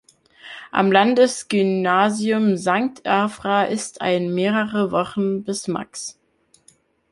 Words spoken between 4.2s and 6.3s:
mehrere Wochen bis max.